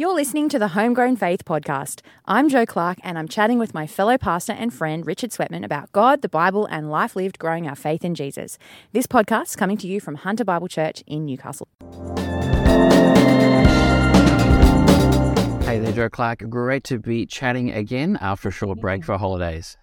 You're 0.00 0.14
listening 0.14 0.48
to 0.48 0.58
the 0.58 0.68
Homegrown 0.68 1.16
Faith 1.16 1.44
Podcast. 1.44 2.00
I'm 2.24 2.48
Jo 2.48 2.64
Clark, 2.64 2.96
and 3.02 3.18
I'm 3.18 3.28
chatting 3.28 3.58
with 3.58 3.74
my 3.74 3.86
fellow 3.86 4.16
pastor 4.16 4.54
and 4.54 4.72
friend 4.72 5.06
Richard 5.06 5.28
Sweatman 5.28 5.62
about 5.62 5.92
God, 5.92 6.22
the 6.22 6.28
Bible, 6.30 6.64
and 6.64 6.90
life 6.90 7.14
lived 7.14 7.38
growing 7.38 7.68
our 7.68 7.74
faith 7.74 8.02
in 8.02 8.14
Jesus. 8.14 8.56
This 8.92 9.06
podcast 9.06 9.48
is 9.48 9.56
coming 9.56 9.76
to 9.76 9.86
you 9.86 10.00
from 10.00 10.14
Hunter 10.14 10.42
Bible 10.42 10.68
Church 10.68 11.04
in 11.06 11.26
Newcastle. 11.26 11.68
Hey 15.66 15.78
there, 15.78 15.92
Jo 15.92 16.08
Clark. 16.08 16.48
Great 16.48 16.84
to 16.84 16.98
be 16.98 17.26
chatting 17.26 17.70
again 17.70 18.16
after 18.22 18.48
a 18.48 18.52
short 18.52 18.80
break 18.80 19.04
for 19.04 19.18
holidays. 19.18 19.76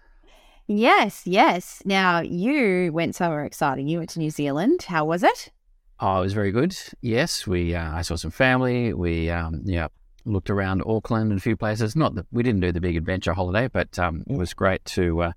Yes, 0.65 1.27
yes. 1.27 1.83
Now 1.85 2.21
you 2.21 2.91
went 2.91 3.13
somewhere 3.13 3.45
exciting. 3.45 3.87
You 3.87 3.99
went 3.99 4.09
to 4.09 4.19
New 4.19 4.31
Zealand. 4.31 4.81
How 4.81 5.05
was 5.05 5.21
it? 5.21 5.51
Oh, 5.99 6.19
it 6.19 6.21
was 6.21 6.33
very 6.33 6.51
good. 6.51 6.75
Yes, 7.01 7.45
we. 7.45 7.75
Uh, 7.75 7.91
I 7.91 8.01
saw 8.01 8.15
some 8.15 8.31
family. 8.31 8.93
We, 8.93 9.29
um, 9.31 9.61
yeah, 9.63 9.87
looked 10.27 10.49
around 10.49 10.83
Auckland 10.85 11.31
and 11.31 11.39
a 11.39 11.41
few 11.41 11.55
places. 11.55 11.95
Not 11.95 12.15
that 12.15 12.25
we 12.31 12.43
didn't 12.43 12.61
do 12.61 12.71
the 12.71 12.81
big 12.81 12.95
adventure 12.95 13.33
holiday, 13.33 13.67
but 13.67 13.97
um, 13.97 14.23
it 14.27 14.37
was 14.37 14.53
great 14.53 14.83
to 14.85 15.21
uh, 15.23 15.31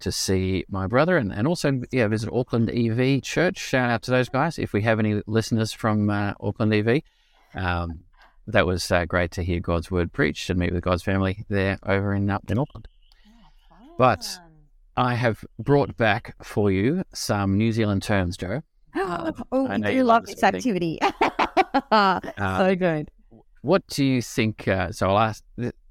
to 0.00 0.12
see 0.12 0.64
my 0.68 0.86
brother 0.86 1.16
and, 1.16 1.32
and 1.32 1.46
also 1.46 1.82
yeah 1.90 2.06
visit 2.08 2.30
Auckland 2.32 2.70
EV 2.70 3.22
Church. 3.22 3.58
Shout 3.58 3.90
out 3.90 4.02
to 4.02 4.10
those 4.10 4.28
guys. 4.28 4.58
If 4.58 4.72
we 4.72 4.82
have 4.82 4.98
any 4.98 5.22
listeners 5.26 5.72
from 5.72 6.08
uh, 6.08 6.34
Auckland 6.40 6.72
EV, 6.72 7.02
um, 7.54 8.00
that 8.46 8.66
was 8.66 8.90
uh, 8.90 9.04
great 9.04 9.30
to 9.32 9.42
hear 9.42 9.60
God's 9.60 9.90
word 9.90 10.12
preached 10.12 10.48
and 10.50 10.58
meet 10.58 10.72
with 10.72 10.84
God's 10.84 11.02
family 11.02 11.44
there 11.48 11.78
over 11.84 12.14
in 12.14 12.30
uh, 12.30 12.38
in 12.48 12.58
Auckland. 12.58 12.88
But 13.98 14.38
I 14.96 15.14
have 15.14 15.44
brought 15.58 15.96
back 15.96 16.34
for 16.42 16.70
you 16.70 17.02
some 17.12 17.58
New 17.58 17.72
Zealand 17.72 18.02
terms, 18.02 18.36
Jo. 18.36 18.62
oh, 18.94 19.32
I 19.52 19.74
I 19.74 19.76
know 19.76 19.88
do 19.88 19.94
you 19.94 20.04
love 20.04 20.26
this 20.26 20.36
this 20.36 20.40
sort 20.40 20.54
of 20.54 20.58
activity. 20.58 20.98
Uh, 21.92 22.18
so 22.58 22.74
good. 22.74 23.10
What 23.62 23.86
do 23.88 24.04
you 24.04 24.22
think? 24.22 24.66
Uh, 24.68 24.92
so 24.92 25.08
I'll 25.10 25.18
ask. 25.18 25.42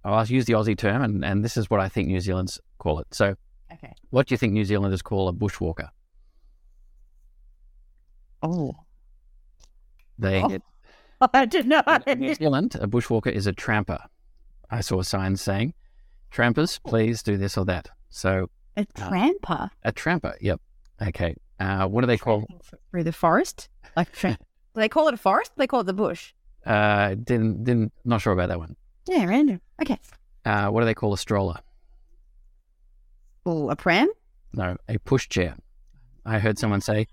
I'll 0.04 0.20
ask, 0.20 0.30
use 0.30 0.46
the 0.46 0.54
Aussie 0.54 0.78
term, 0.78 1.02
and, 1.02 1.26
and 1.26 1.44
this 1.44 1.58
is 1.58 1.70
what 1.70 1.80
I 1.82 1.90
think 1.90 2.08
New 2.08 2.20
Zealanders 2.22 2.60
call 2.80 3.00
it. 3.00 3.08
So, 3.12 3.36
Okay. 3.74 3.94
what 4.10 4.28
do 4.28 4.34
you 4.34 4.38
think 4.38 4.54
New 4.54 4.64
Zealanders 4.64 5.02
call 5.02 5.28
a 5.28 5.34
bushwalker? 5.34 5.90
Oh, 8.42 8.74
They 10.18 10.42
Oh. 10.42 10.60
I 11.34 11.46
didn't 11.46 11.70
know. 11.70 11.82
in 12.06 12.20
New 12.20 12.36
Zealand, 12.36 12.76
a 12.80 12.88
bushwalker 12.88 13.32
is 13.32 13.48
a 13.48 13.52
tramper. 13.54 13.98
I 14.70 14.82
saw 14.82 15.02
signs 15.02 15.42
saying, 15.42 15.74
"Trampers, 16.32 16.80
please 16.86 17.24
do 17.24 17.38
this 17.38 17.58
or 17.58 17.66
that." 17.66 17.90
So, 18.10 18.50
A 18.76 18.86
tramper 18.86 19.70
a 19.84 19.92
tramper. 19.92 20.36
Yep. 20.42 20.62
Okay. 21.02 21.36
Uh, 21.60 21.88
what 21.88 22.02
do 22.02 22.08
they 22.08 22.18
call? 22.18 22.46
through 22.92 23.04
the 23.04 23.12
forest. 23.12 23.68
Like, 23.96 24.12
tra- 24.12 24.38
do 24.76 24.80
they 24.82 24.90
call 24.90 25.08
it 25.08 25.16
a 25.16 25.18
forest? 25.18 25.52
They 25.58 25.66
call 25.68 25.80
it 25.82 25.86
the 25.86 25.94
bush. 25.94 26.34
Uh, 26.66 27.16
didn't 27.16 27.64
didn't 27.64 27.94
not 28.04 28.22
sure 28.22 28.34
about 28.34 28.50
that 28.50 28.60
one. 28.60 28.76
Yeah, 29.08 29.26
random. 29.26 29.62
Okay. 29.82 29.98
Uh, 30.46 30.70
what 30.70 30.82
do 30.82 30.86
they 30.86 30.94
call 30.94 31.14
a 31.14 31.18
stroller? 31.18 31.60
Oh, 33.46 33.70
a 33.70 33.76
pram. 33.76 34.10
No, 34.54 34.76
a 34.90 34.98
pushchair. 35.00 35.56
I 36.26 36.40
heard 36.40 36.60
someone 36.60 36.82
say, 36.82 37.08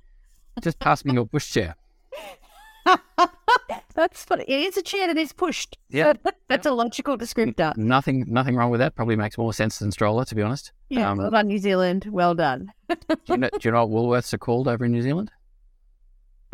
"Just 0.61 0.78
pass 0.81 1.05
me 1.05 1.15
your 1.15 1.27
pushchair." 1.27 1.75
That's 3.95 4.25
funny. 4.25 4.45
It 4.48 4.61
is 4.61 4.77
a 4.77 4.83
chair 4.83 5.06
that 5.06 5.17
is 5.17 5.33
pushed. 5.33 5.78
Yeah. 5.89 6.15
That's 6.48 6.67
a 6.67 6.72
logical 6.72 7.17
descriptor. 7.17 7.77
Nothing, 7.77 8.25
nothing 8.28 8.56
wrong 8.56 8.70
with 8.70 8.81
that. 8.81 8.97
Probably 8.97 9.15
makes 9.15 9.39
more 9.39 9.53
sense 9.53 9.78
than 9.78 9.92
stroller, 9.92 10.25
to 10.25 10.34
be 10.34 10.42
honest. 10.42 10.72
Yeah. 10.89 11.11
Um, 11.11 11.19
well 11.19 11.31
done, 11.31 11.47
New 11.47 11.59
Zealand. 11.59 12.09
Well 12.11 12.34
done. 12.34 12.72
Do 12.89 12.97
you 13.28 13.37
know, 13.37 13.48
do 13.50 13.59
you 13.62 13.70
know 13.70 13.87
what 13.87 14.05
Woolworths 14.05 14.34
are 14.34 14.39
called 14.39 14.67
over 14.69 14.84
in 14.84 14.92
New 14.92 15.03
Zealand? 15.03 15.31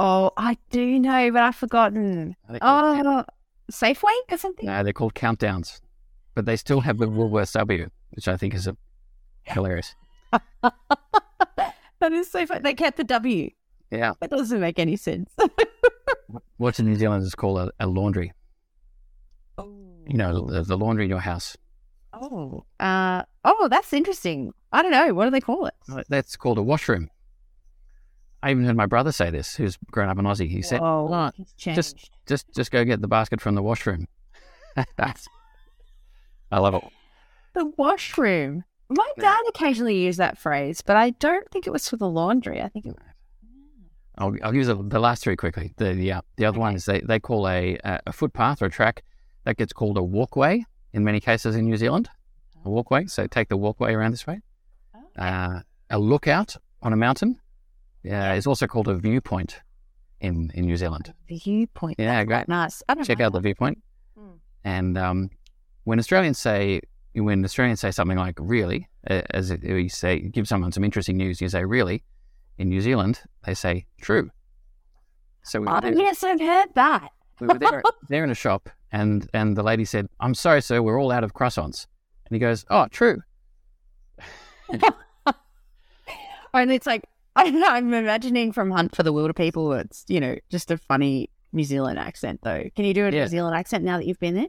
Oh, 0.02 0.30
I 0.38 0.56
do 0.70 0.98
know, 0.98 1.30
but 1.30 1.42
I've 1.42 1.56
forgotten. 1.56 2.34
Called- 2.46 2.58
Oh, 2.62 3.24
Safeway 3.70 4.14
or 4.30 4.38
something? 4.38 4.64
no, 4.66 4.82
they're 4.82 4.94
called 4.94 5.14
Countdowns, 5.14 5.80
but 6.34 6.46
they 6.46 6.56
still 6.56 6.80
have 6.80 6.96
the 6.96 7.06
Woolworths 7.06 7.52
W, 7.52 7.90
which 8.12 8.26
I 8.26 8.38
think 8.38 8.54
is 8.54 8.66
a, 8.66 8.76
hilarious. 9.42 9.94
that 10.62 12.12
is 12.12 12.30
so 12.30 12.46
funny. 12.46 12.62
They 12.62 12.72
kept 12.74 12.96
the 12.96 13.04
W. 13.04 13.50
Yeah. 13.90 14.14
That 14.20 14.30
doesn't 14.30 14.60
make 14.60 14.78
any 14.78 14.96
sense. 14.96 15.30
What 16.56 16.74
do 16.76 16.82
New 16.82 16.94
Zealanders 16.94 17.34
call 17.34 17.58
a, 17.58 17.70
a 17.80 17.86
laundry? 17.86 18.32
Oh. 19.56 19.74
You 20.06 20.18
know, 20.18 20.46
the, 20.46 20.62
the 20.62 20.76
laundry 20.76 21.04
in 21.04 21.10
your 21.10 21.20
house. 21.20 21.56
Oh. 22.12 22.64
Uh, 22.78 23.22
oh, 23.44 23.66
that's 23.68 23.92
interesting. 23.94 24.52
I 24.70 24.82
don't 24.82 24.90
know. 24.92 25.14
What 25.14 25.24
do 25.24 25.30
they 25.30 25.40
call 25.40 25.66
it? 25.66 25.74
That's 26.10 26.36
called 26.36 26.58
a 26.58 26.62
washroom. 26.62 27.08
I 28.42 28.50
even 28.50 28.64
heard 28.64 28.76
my 28.76 28.86
brother 28.86 29.12
say 29.12 29.30
this, 29.30 29.56
who's 29.56 29.78
grown 29.90 30.08
up 30.08 30.18
in 30.18 30.24
Aussie. 30.24 30.48
He 30.48 30.62
said, 30.62 30.80
Whoa, 30.80 31.08
"Oh, 31.10 31.44
just, 31.56 32.10
just, 32.26 32.46
just 32.54 32.70
go 32.70 32.84
get 32.84 33.00
the 33.00 33.08
basket 33.08 33.40
from 33.40 33.54
the 33.54 33.62
washroom. 33.62 34.08
That's, 34.96 35.28
I 36.50 36.58
love 36.58 36.74
it. 36.74 36.84
The 37.54 37.66
washroom. 37.76 38.64
My 38.88 39.08
dad 39.18 39.40
occasionally 39.48 39.98
used 39.98 40.18
that 40.18 40.38
phrase, 40.38 40.80
but 40.80 40.96
I 40.96 41.10
don't 41.10 41.48
think 41.50 41.66
it 41.66 41.70
was 41.70 41.88
for 41.88 41.96
the 41.96 42.08
laundry. 42.08 42.60
I 42.60 42.68
think 42.68 42.86
it 42.86 42.96
I'll, 44.18 44.34
I'll 44.42 44.54
use 44.54 44.66
the, 44.66 44.74
the 44.74 45.00
last 45.00 45.22
three 45.22 45.36
quickly. 45.36 45.72
The 45.76 45.94
the, 45.94 46.12
uh, 46.12 46.20
the 46.36 46.44
other 46.44 46.58
one 46.58 46.74
is 46.74 46.84
they, 46.84 47.00
they 47.00 47.18
call 47.18 47.48
a, 47.48 47.78
a 47.84 48.12
footpath 48.12 48.60
or 48.60 48.66
a 48.66 48.70
track 48.70 49.02
that 49.44 49.56
gets 49.56 49.72
called 49.72 49.96
a 49.96 50.02
walkway 50.02 50.64
in 50.92 51.04
many 51.04 51.20
cases 51.20 51.56
in 51.56 51.64
New 51.64 51.76
Zealand. 51.76 52.08
A 52.64 52.70
walkway. 52.70 53.06
So 53.06 53.26
take 53.26 53.48
the 53.48 53.56
walkway 53.56 53.94
around 53.94 54.10
this 54.10 54.26
way. 54.26 54.40
Uh, 55.16 55.60
a 55.88 55.98
lookout 55.98 56.56
on 56.82 56.92
a 56.92 56.96
mountain 56.96 57.40
uh, 58.08 58.34
is 58.34 58.46
also 58.46 58.66
called 58.66 58.88
a 58.88 58.94
viewpoint 58.94 59.60
in, 60.20 60.50
in 60.54 60.66
New 60.66 60.76
Zealand. 60.76 61.12
viewpoint. 61.28 61.96
Yeah, 61.98 62.24
great. 62.24 62.48
Nice. 62.48 62.82
I 62.88 62.94
don't 62.94 63.04
Check 63.04 63.20
out 63.20 63.32
the 63.32 63.40
viewpoint. 63.40 63.82
Mm. 64.18 64.38
And 64.64 64.98
um, 64.98 65.30
when 65.84 65.98
Australians 65.98 66.38
say 66.38 66.80
when 67.14 67.44
Australians 67.44 67.80
say 67.80 67.90
something 67.90 68.16
like 68.16 68.36
"really," 68.38 68.88
as 69.06 69.52
we 69.62 69.88
say, 69.88 70.20
give 70.20 70.46
someone 70.46 70.70
some 70.72 70.84
interesting 70.84 71.16
news, 71.16 71.40
you 71.40 71.48
say 71.48 71.64
"really." 71.64 72.04
In 72.58 72.68
New 72.68 72.80
Zealand, 72.82 73.20
they 73.44 73.54
say 73.54 73.86
"true." 74.00 74.30
So 75.42 75.60
we 75.60 75.66
Oh, 75.68 75.80
yes, 75.82 76.22
I've 76.22 76.40
heard 76.40 76.68
that. 76.74 77.10
we 77.40 77.46
were 77.46 77.58
there, 77.58 77.82
there 78.08 78.22
in 78.22 78.30
a 78.30 78.34
shop, 78.34 78.68
and 78.92 79.26
and 79.32 79.56
the 79.56 79.62
lady 79.62 79.84
said, 79.84 80.08
"I'm 80.20 80.34
sorry, 80.34 80.60
sir, 80.60 80.82
we're 80.82 81.00
all 81.00 81.10
out 81.10 81.24
of 81.24 81.32
croissants." 81.32 81.86
And 82.26 82.36
he 82.36 82.38
goes, 82.38 82.64
"Oh, 82.70 82.86
true." 82.88 83.22
And 86.52 86.72
it's 86.72 86.86
like, 86.86 87.04
I 87.36 87.44
don't 87.44 87.60
know, 87.60 87.68
I'm 87.68 87.92
imagining 87.94 88.52
from 88.52 88.70
Hunt 88.70 88.94
for 88.96 89.02
the 89.02 89.12
Wilderpeople, 89.12 89.80
it's, 89.84 90.04
you 90.08 90.20
know, 90.20 90.36
just 90.50 90.70
a 90.70 90.76
funny 90.76 91.30
New 91.52 91.64
Zealand 91.64 91.98
accent, 91.98 92.40
though. 92.42 92.64
Can 92.76 92.84
you 92.84 92.94
do 92.94 93.06
a 93.06 93.10
Yeah. 93.10 93.22
New 93.22 93.28
Zealand 93.28 93.56
accent 93.56 93.84
now 93.84 93.96
that 93.98 94.06
you've 94.06 94.20
been 94.20 94.34
there? 94.34 94.48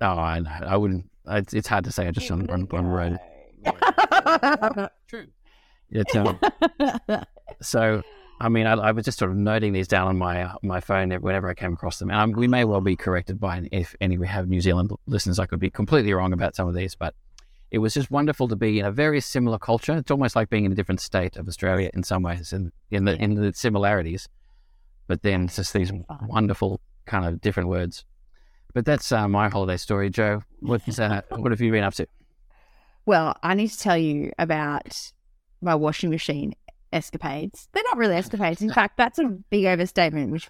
Oh, 0.00 0.06
I. 0.06 0.40
I 0.66 0.76
wouldn't. 0.76 1.10
It's, 1.28 1.54
it's 1.54 1.68
hard 1.68 1.84
to 1.84 1.92
say. 1.92 2.06
I 2.06 2.10
just 2.10 2.30
on 2.30 2.48
on, 2.50 2.66
on 2.70 2.84
the 2.84 2.90
road. 2.90 3.18
True. 5.08 5.26
It's, 5.90 6.14
um, 6.16 6.38
so, 7.62 8.02
I 8.40 8.48
mean, 8.48 8.66
I, 8.66 8.72
I 8.74 8.90
was 8.92 9.04
just 9.04 9.18
sort 9.18 9.30
of 9.30 9.36
noting 9.36 9.72
these 9.72 9.86
down 9.88 10.08
on 10.08 10.18
my 10.18 10.42
uh, 10.42 10.54
my 10.62 10.80
phone 10.80 11.10
whenever 11.12 11.48
I 11.48 11.54
came 11.54 11.72
across 11.74 11.98
them. 11.98 12.10
And 12.10 12.18
um, 12.20 12.32
we 12.32 12.48
may 12.48 12.64
well 12.64 12.80
be 12.80 12.96
corrected 12.96 13.38
by 13.40 13.68
if 13.70 13.94
any 14.00 14.18
we 14.18 14.26
have 14.26 14.48
New 14.48 14.60
Zealand 14.60 14.90
listeners. 15.06 15.38
I 15.38 15.46
could 15.46 15.60
be 15.60 15.70
completely 15.70 16.12
wrong 16.12 16.32
about 16.32 16.56
some 16.56 16.68
of 16.68 16.74
these, 16.74 16.94
but 16.94 17.14
it 17.74 17.78
was 17.78 17.92
just 17.92 18.08
wonderful 18.08 18.46
to 18.46 18.54
be 18.54 18.78
in 18.78 18.86
a 18.86 18.92
very 18.92 19.20
similar 19.20 19.58
culture. 19.58 19.96
It's 19.96 20.12
almost 20.12 20.36
like 20.36 20.48
being 20.48 20.64
in 20.64 20.70
a 20.70 20.76
different 20.76 21.00
state 21.00 21.36
of 21.36 21.48
Australia 21.48 21.90
in 21.92 22.04
some 22.04 22.22
ways, 22.22 22.52
in 22.52 22.70
in 22.92 23.04
the 23.04 23.20
in 23.20 23.34
the 23.34 23.52
similarities, 23.52 24.28
but 25.08 25.22
then 25.22 25.46
it's 25.46 25.56
just 25.56 25.72
these 25.72 25.90
wonderful 26.22 26.80
kind 27.04 27.26
of 27.26 27.40
different 27.40 27.68
words. 27.68 28.04
But 28.74 28.84
that's 28.84 29.10
uh, 29.10 29.26
my 29.26 29.48
holiday 29.48 29.76
story, 29.76 30.08
Jo. 30.08 30.44
What's 30.60 30.98
uh, 31.00 31.22
what 31.30 31.50
have 31.50 31.60
you 31.60 31.72
been 31.72 31.82
up 31.82 31.94
to? 31.94 32.06
Well, 33.06 33.36
I 33.42 33.54
need 33.54 33.70
to 33.70 33.78
tell 33.78 33.98
you 33.98 34.30
about 34.38 35.10
my 35.60 35.74
washing 35.74 36.10
machine 36.10 36.54
escapades. 36.92 37.66
They're 37.72 37.82
not 37.82 37.96
really 37.96 38.14
escapades. 38.14 38.62
In 38.62 38.72
fact, 38.72 38.96
that's 38.96 39.18
a 39.18 39.24
big 39.50 39.64
overstatement, 39.64 40.30
which 40.30 40.48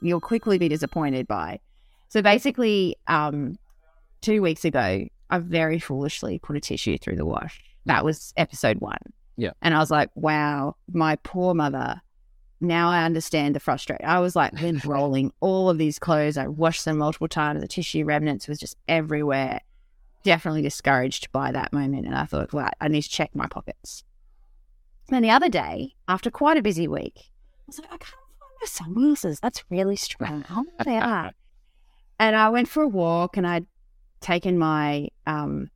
you'll 0.00 0.18
quickly 0.18 0.56
be 0.56 0.70
disappointed 0.70 1.28
by. 1.28 1.60
So 2.08 2.22
basically, 2.22 2.96
um, 3.06 3.58
two 4.22 4.40
weeks 4.40 4.64
ago, 4.64 5.06
I 5.34 5.38
very 5.38 5.80
foolishly 5.80 6.38
put 6.38 6.56
a 6.56 6.60
tissue 6.60 6.96
through 6.96 7.16
the 7.16 7.26
wash. 7.26 7.60
That 7.86 8.04
was 8.04 8.32
episode 8.36 8.80
one. 8.80 8.98
Yeah. 9.36 9.50
And 9.62 9.74
I 9.74 9.78
was 9.78 9.90
like, 9.90 10.10
wow, 10.14 10.76
my 10.92 11.16
poor 11.16 11.54
mother. 11.54 12.00
Now 12.60 12.88
I 12.88 13.02
understand 13.02 13.56
the 13.56 13.60
frustration. 13.60 14.06
I 14.06 14.20
was 14.20 14.36
like 14.36 14.52
then 14.52 14.80
rolling 14.84 15.32
all 15.40 15.68
of 15.68 15.78
these 15.78 15.98
clothes. 15.98 16.36
I 16.36 16.46
washed 16.46 16.84
them 16.84 16.98
multiple 16.98 17.26
times. 17.26 17.60
The 17.60 17.68
tissue 17.68 18.04
remnants 18.04 18.46
was 18.46 18.60
just 18.60 18.76
everywhere 18.86 19.60
definitely 20.22 20.62
discouraged 20.62 21.32
by 21.32 21.50
that 21.50 21.72
moment. 21.72 22.06
And 22.06 22.14
I 22.14 22.26
thought, 22.26 22.52
well, 22.52 22.70
I 22.80 22.86
need 22.86 23.02
to 23.02 23.10
check 23.10 23.34
my 23.34 23.48
pockets. 23.48 24.04
Then 25.08 25.22
the 25.22 25.30
other 25.30 25.48
day, 25.48 25.96
after 26.06 26.30
quite 26.30 26.56
a 26.56 26.62
busy 26.62 26.86
week, 26.86 27.14
I 27.16 27.62
was 27.66 27.80
like, 27.80 27.92
I 27.92 27.96
can't 27.96 28.10
find 28.38 28.52
my 28.60 28.66
sunglasses. 28.66 29.40
That's 29.40 29.64
really 29.68 29.96
strange. 29.96 30.46
Oh, 30.48 30.64
they 30.84 30.98
are. 30.98 31.32
And 32.16 32.36
I 32.36 32.48
went 32.48 32.68
for 32.68 32.84
a 32.84 32.88
walk 32.88 33.36
and 33.36 33.44
I'd 33.44 33.66
taken 34.24 34.58
my 34.58 35.08
um, 35.26 35.70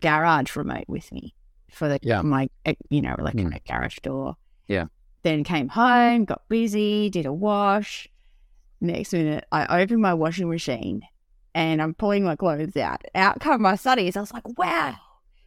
garage 0.00 0.56
remote 0.56 0.84
with 0.88 1.10
me 1.12 1.34
for 1.70 1.88
the 1.88 1.98
Yeah. 2.02 2.22
my 2.22 2.48
eh, 2.64 2.74
you 2.90 3.00
know 3.02 3.14
electronic 3.18 3.64
garage 3.66 3.98
door. 4.00 4.36
Yeah. 4.68 4.86
Then 5.22 5.44
came 5.44 5.68
home, 5.68 6.24
got 6.24 6.42
busy, 6.48 7.08
did 7.10 7.26
a 7.26 7.32
wash. 7.32 8.08
Next 8.80 9.12
minute, 9.12 9.44
I 9.52 9.80
opened 9.82 10.02
my 10.02 10.14
washing 10.14 10.48
machine 10.48 11.02
and 11.54 11.80
I'm 11.80 11.94
pulling 11.94 12.24
my 12.24 12.34
clothes 12.34 12.76
out. 12.76 13.02
Out 13.14 13.40
come 13.40 13.62
my 13.62 13.76
studies. 13.76 14.16
I 14.16 14.20
was 14.20 14.32
like, 14.32 14.58
wow, 14.58 14.96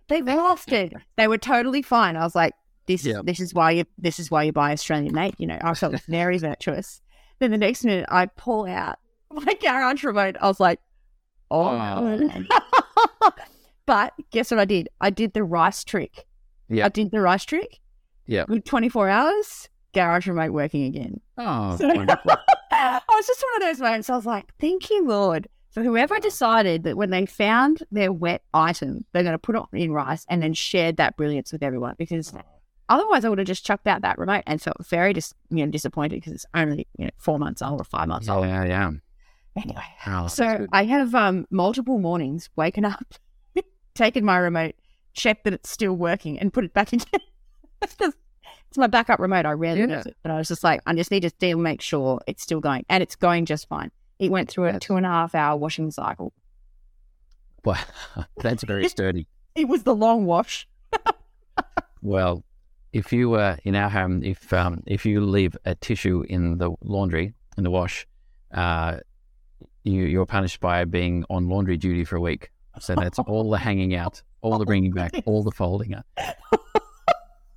they 0.07 0.21
lasted. 0.21 0.93
They 1.17 1.27
were 1.27 1.37
totally 1.37 1.81
fine. 1.81 2.15
I 2.15 2.23
was 2.23 2.35
like, 2.35 2.53
this 2.87 3.03
Yeah. 3.05 3.21
this 3.23 3.39
is 3.39 3.53
why 3.53 3.71
you 3.71 3.85
this 3.97 4.19
is 4.19 4.29
why 4.31 4.43
you 4.43 4.53
buy 4.53 4.71
Australian 4.71 5.13
made. 5.13 5.35
You 5.37 5.47
know, 5.47 5.57
I 5.61 5.73
felt 5.73 5.99
very 6.07 6.37
virtuous. 6.37 7.01
Then 7.39 7.51
the 7.51 7.57
next 7.57 7.83
minute 7.83 8.05
I 8.09 8.27
pull 8.27 8.65
out 8.67 8.97
my 9.31 9.53
garage 9.61 10.03
remote. 10.03 10.37
I 10.39 10.47
was 10.47 10.59
like, 10.61 10.79
oh, 11.51 12.19
oh 13.21 13.31
but 13.85 14.13
guess 14.31 14.51
what 14.51 14.59
I 14.59 14.65
did? 14.65 14.89
I 15.01 15.09
did 15.09 15.33
the 15.33 15.43
rice 15.43 15.83
trick. 15.83 16.25
Yeah. 16.69 16.85
I 16.85 16.89
did 16.89 17.11
the 17.11 17.21
rice 17.21 17.45
trick. 17.45 17.79
Yeah. 18.25 18.45
Good 18.47 18.65
24 18.65 19.09
hours, 19.09 19.69
garage 19.93 20.27
remote 20.27 20.51
working 20.51 20.83
again. 20.85 21.21
Oh, 21.37 21.75
So- 21.77 21.87
I 22.71 22.99
was 23.09 23.27
just 23.27 23.43
one 23.43 23.61
of 23.61 23.67
those 23.69 23.79
moments. 23.79 24.09
I 24.09 24.15
was 24.15 24.25
like, 24.25 24.51
thank 24.59 24.89
you, 24.89 25.05
Lord. 25.07 25.47
For 25.71 25.83
whoever 25.83 26.19
decided 26.19 26.83
that 26.83 26.95
when 26.97 27.09
they 27.09 27.25
found 27.25 27.83
their 27.91 28.11
wet 28.11 28.41
item, 28.53 29.05
they're 29.11 29.23
going 29.23 29.33
to 29.33 29.37
put 29.39 29.55
it 29.55 29.63
in 29.73 29.91
rice 29.91 30.25
and 30.29 30.41
then 30.41 30.53
shared 30.53 30.97
that 30.97 31.17
brilliance 31.17 31.51
with 31.51 31.61
everyone 31.63 31.95
because 31.97 32.33
otherwise 32.87 33.25
I 33.25 33.29
would 33.29 33.39
have 33.39 33.47
just 33.47 33.65
chucked 33.65 33.85
out 33.87 34.01
that 34.01 34.17
remote 34.17 34.43
and 34.47 34.61
felt 34.61 34.85
very 34.87 35.11
dis- 35.13 35.33
you 35.49 35.65
know, 35.65 35.71
disappointed 35.71 36.15
because 36.15 36.31
it's 36.33 36.45
only 36.53 36.87
you 36.97 37.05
know, 37.05 37.11
four 37.17 37.37
months 37.39 37.61
old 37.61 37.81
or 37.81 37.83
five 37.83 38.07
months 38.07 38.29
old. 38.29 38.45
Oh, 38.45 38.47
yeah, 38.47 38.63
yeah. 38.63 38.91
Anyway, 39.55 39.83
Oh, 40.07 40.27
so. 40.27 40.67
I 40.73 40.83
have 40.85 41.15
um, 41.15 41.45
multiple 41.49 41.97
mornings 41.97 42.49
waking 42.55 42.83
up, 42.85 43.13
taken 43.95 44.25
my 44.25 44.37
remote, 44.37 44.75
checked 45.13 45.45
that 45.45 45.53
it's 45.53 45.69
still 45.69 45.93
working, 45.93 46.37
and 46.39 46.51
put 46.51 46.65
it 46.65 46.73
back 46.73 46.91
in. 46.93 46.99
it's 47.81 47.95
just- 47.95 48.17
it's 48.67 48.77
my 48.77 48.87
backup 48.87 49.19
remote. 49.19 49.45
I 49.45 49.51
rarely 49.51 49.81
Yeah. 49.81 49.97
use 49.97 50.05
it, 50.07 50.17
but 50.21 50.31
I 50.31 50.37
was 50.37 50.49
just 50.49 50.63
like, 50.63 50.81
I 50.85 50.93
just 50.93 51.09
need 51.09 51.21
to 51.21 51.29
still 51.29 51.57
make 51.57 51.81
sure 51.81 52.19
it's 52.27 52.43
still 52.43 52.59
going, 52.59 52.85
and 52.89 53.01
it's 53.01 53.15
going 53.15 53.45
just 53.45 53.69
fine. 53.69 53.89
It 54.19 54.31
went 54.31 54.49
through 54.49 54.65
a 54.65 54.79
two 54.79 54.97
and 54.97 55.05
a 55.05 55.09
half 55.09 55.33
hour 55.35 55.55
washing 55.55 55.91
cycle. 55.91 56.33
Wow, 57.63 57.77
that's 58.37 58.63
very 58.63 58.89
sturdy. 58.89 59.27
It 59.55 59.69
was 59.69 59.83
the 59.83 59.95
long 59.95 60.25
wash. 60.25 60.67
Well, 62.01 62.43
if 62.93 63.11
you 63.13 63.33
uh, 63.35 63.55
in 63.63 63.75
our 63.75 63.89
home, 63.89 64.23
if 64.23 64.51
um, 64.53 64.83
if 64.85 65.05
you 65.05 65.21
leave 65.21 65.55
a 65.65 65.75
tissue 65.75 66.23
in 66.27 66.57
the 66.57 66.71
laundry 66.83 67.33
in 67.57 67.63
the 67.63 67.71
wash, 67.71 68.05
uh, 68.53 68.97
you 69.85 70.03
you're 70.03 70.25
punished 70.25 70.59
by 70.59 70.83
being 70.85 71.23
on 71.29 71.47
laundry 71.47 71.77
duty 71.77 72.03
for 72.03 72.17
a 72.17 72.21
week. 72.21 72.51
So 72.79 72.95
that's 72.95 73.19
all 73.19 73.49
the 73.49 73.57
hanging 73.57 73.95
out, 73.95 74.21
all 74.41 74.57
the 74.57 74.65
bringing 74.65 74.91
back, 74.91 75.13
all 75.25 75.43
the 75.43 75.51
folding 75.51 75.95
up. 75.95 76.05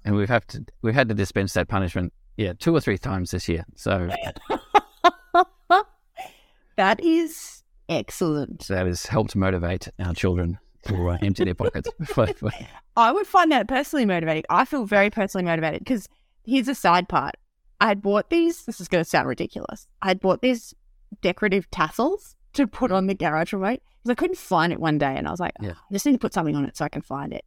And 0.05 0.15
we've 0.15 0.29
have 0.29 0.47
to 0.49 0.65
we've 0.83 0.95
had 0.95 1.09
to 1.09 1.15
dispense 1.15 1.55
that 1.55 1.69
punishment, 1.69 2.13
yeah, 2.37 2.53
two 2.59 2.75
or 2.75 2.81
three 2.81 2.99
times 2.99 3.33
this 3.33 3.49
year. 3.49 3.65
So 3.75 4.09
That 6.77 7.03
is 7.03 7.65
excellent. 7.89 8.69
that 8.69 8.87
has 8.87 9.07
helped 9.07 9.35
motivate 9.35 9.89
our 9.99 10.15
children 10.15 10.59
to 10.87 11.09
uh, 11.11 11.19
empty 11.21 11.45
their 11.45 11.55
pockets. 11.55 11.91
I 12.97 13.11
would 13.11 13.27
find 13.27 13.51
that 13.51 13.67
personally 13.67 14.07
motivating. 14.07 14.45
I 14.49 14.65
feel 14.65 14.85
very 14.87 15.11
personally 15.11 15.45
motivated 15.45 15.81
because 15.81 16.09
here's 16.47 16.69
a 16.69 16.77
side 16.77 17.09
part. 17.09 17.35
I 17.81 17.89
had 17.89 18.01
bought 18.01 18.31
these, 18.31 18.65
this 18.65 18.81
is 18.81 18.87
going 18.87 19.03
to 19.03 19.09
sound 19.09 19.29
ridiculous. 19.29 19.89
I 20.01 20.09
had 20.09 20.21
bought 20.21 20.41
these 20.41 20.73
decorative 21.23 21.71
tassels 21.71 22.37
to 22.55 22.67
put 22.67 22.91
on 22.93 23.07
the 23.07 23.15
garage 23.15 23.53
remote 23.53 23.81
because 24.03 24.11
I 24.11 24.15
couldn't 24.15 24.39
find 24.39 24.73
it 24.73 24.81
one 24.81 24.99
day. 24.99 25.15
And 25.17 25.27
I 25.29 25.31
was 25.31 25.41
like, 25.41 25.53
Yeah. 25.61 25.73
"Oh, 25.77 25.81
I 25.91 25.93
just 25.93 26.07
need 26.07 26.13
to 26.13 26.19
put 26.19 26.35
something 26.35 26.57
on 26.57 26.65
it 26.65 26.77
so 26.77 26.85
I 26.85 26.89
can 26.89 27.03
find 27.03 27.33
it. 27.33 27.45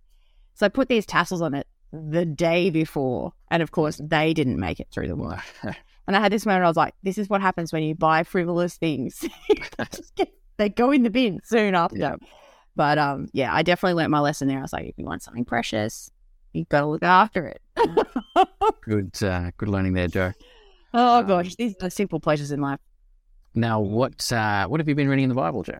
So 0.53 0.65
I 0.65 0.69
put 0.69 0.89
these 0.89 1.05
tassels 1.05 1.41
on 1.41 1.53
it 1.53 1.67
the 1.91 2.25
day 2.25 2.69
before. 2.69 3.33
And 3.49 3.61
of 3.63 3.71
course, 3.71 3.99
they 4.03 4.33
didn't 4.33 4.59
make 4.59 4.79
it 4.79 4.87
through 4.91 5.07
the 5.07 5.15
wash. 5.15 5.45
And 6.07 6.17
I 6.17 6.19
had 6.19 6.31
this 6.31 6.47
moment, 6.47 6.65
I 6.65 6.67
was 6.67 6.75
like, 6.75 6.95
this 7.03 7.19
is 7.19 7.29
what 7.29 7.41
happens 7.41 7.71
when 7.71 7.83
you 7.83 7.93
buy 7.93 8.23
frivolous 8.23 8.75
things. 8.75 9.23
get, 10.15 10.33
they 10.57 10.67
go 10.67 10.91
in 10.91 11.03
the 11.03 11.11
bin 11.11 11.39
soon 11.43 11.75
after. 11.75 11.95
Yeah. 11.97 12.15
But 12.75 12.97
um, 12.97 13.27
yeah, 13.33 13.53
I 13.53 13.61
definitely 13.61 13.93
learnt 13.93 14.09
my 14.09 14.19
lesson 14.19 14.47
there. 14.47 14.57
I 14.57 14.61
was 14.63 14.73
like, 14.73 14.87
if 14.87 14.95
you 14.97 15.05
want 15.05 15.21
something 15.21 15.45
precious, 15.45 16.09
you've 16.53 16.67
got 16.69 16.81
to 16.81 16.87
look 16.87 17.03
after 17.03 17.45
it. 17.47 17.61
good, 18.81 19.23
uh, 19.23 19.51
good 19.57 19.69
learning 19.69 19.93
there, 19.93 20.07
Jo. 20.07 20.31
oh 20.93 21.19
Um, 21.19 21.27
gosh, 21.27 21.55
these 21.55 21.73
are 21.73 21.85
the 21.85 21.91
simple 21.91 22.19
pleasures 22.19 22.51
in 22.51 22.61
life. 22.61 22.79
Now, 23.53 23.79
what 23.79 24.31
uh, 24.31 24.67
what 24.67 24.79
have 24.79 24.87
you 24.87 24.95
been 24.95 25.09
reading 25.09 25.23
in 25.23 25.29
the 25.29 25.35
Bible, 25.35 25.63
Jo? 25.63 25.77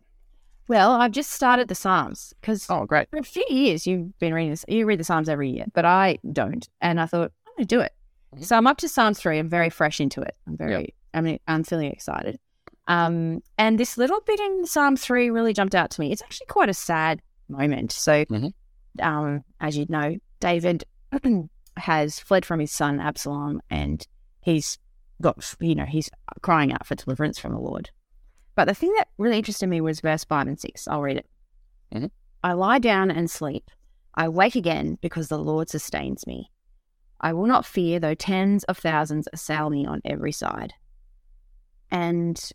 Well, 0.68 0.92
I've 0.92 1.12
just 1.12 1.32
started 1.32 1.68
the 1.68 1.76
Psalms 1.76 2.34
because 2.40 2.66
Oh, 2.70 2.86
great. 2.86 3.10
for 3.10 3.18
a 3.18 3.24
few 3.24 3.46
years 3.50 3.86
you've 3.88 4.18
been 4.20 4.34
reading 4.34 4.52
this. 4.52 4.64
You 4.68 4.86
read 4.86 5.00
the 5.00 5.04
Psalms 5.04 5.28
every 5.30 5.50
year, 5.50 5.66
but 5.74 5.86
I 5.86 6.18
don't. 6.32 6.68
And 6.82 7.00
I 7.00 7.06
thought 7.06 7.32
I'm 7.48 7.54
going 7.58 7.66
to 7.68 7.76
do 7.76 7.80
it. 7.82 7.94
Mhm. 8.36 8.46
So 8.46 8.56
I'm 8.58 8.68
up 8.68 8.78
to 8.78 8.90
Psalms 8.90 9.20
three. 9.20 9.38
I'm 9.40 9.50
very 9.50 9.70
fresh 9.70 10.00
into 10.00 10.22
it. 10.22 10.36
I'm 10.48 10.56
very. 10.58 10.94
I 11.14 11.22
mean, 11.22 11.40
I'm 11.48 11.64
feeling 11.64 11.92
excited. 11.92 12.40
Um, 12.88 13.42
and 13.58 13.80
this 13.80 13.98
little 13.98 14.22
bit 14.26 14.40
in 14.40 14.66
Psalm 14.66 14.96
three 14.96 15.30
really 15.30 15.54
jumped 15.54 15.76
out 15.76 15.92
to 15.92 16.02
me. 16.02 16.12
It's 16.12 16.22
actually 16.22 16.48
quite 16.48 16.70
a 16.70 16.74
sad 16.74 17.22
moment. 17.50 17.92
So, 17.92 18.24
Mhm. 18.26 18.54
um, 19.02 19.44
as 19.60 19.78
you 19.78 19.86
know, 19.90 20.16
David 20.40 20.84
has 21.78 22.20
fled 22.20 22.46
from 22.46 22.60
his 22.60 22.72
son 22.72 23.00
Absalom, 23.00 23.62
and 23.70 24.06
he's 24.42 24.78
got 25.22 25.56
you 25.60 25.76
know 25.76 25.86
he's 25.86 26.10
crying 26.42 26.74
out 26.74 26.86
for 26.86 26.96
deliverance 26.96 27.40
from 27.40 27.54
the 27.54 27.60
Lord. 27.60 27.90
But 28.56 28.66
the 28.66 28.74
thing 28.74 28.94
that 28.98 29.08
really 29.18 29.38
interested 29.38 29.68
me 29.68 29.82
was 29.82 30.02
verse 30.02 30.24
five 30.24 30.48
and 30.48 30.60
six. 30.60 30.88
I'll 30.88 31.02
read 31.02 31.18
it. 31.18 31.30
Mhm. 31.94 32.12
I 32.44 32.54
lie 32.54 32.80
down 32.80 33.12
and 33.12 33.30
sleep. 33.30 33.70
I 34.16 34.28
wake 34.28 34.56
again 34.56 34.98
because 35.02 35.30
the 35.30 35.38
Lord 35.38 35.70
sustains 35.70 36.28
me. 36.28 36.52
I 37.22 37.34
will 37.34 37.48
not 37.48 37.66
fear 37.66 38.00
though 38.00 38.16
tens 38.16 38.64
of 38.66 38.78
thousands 38.78 39.28
assail 39.32 39.70
me 39.70 39.86
on 39.86 40.02
every 40.04 40.32
side. 40.32 40.74
And 41.92 42.52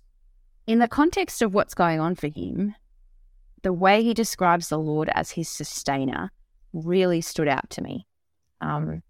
in 0.67 0.81
the 0.81 0.89
context 0.89 1.43
of 1.43 1.55
what's 1.55 1.75
going 1.75 2.01
on 2.01 2.15
for 2.17 2.29
him, 2.29 2.75
the 3.63 3.73
way 3.73 4.03
he 4.03 4.15
describes 4.15 4.69
the 4.69 4.79
Lord 4.79 5.09
as 5.15 5.31
his 5.31 5.49
sustainer 5.49 6.31
really 6.73 7.21
stood 7.21 7.49
out 7.49 7.69
to 7.71 7.83
me. 7.83 8.07
Um, 8.61 9.03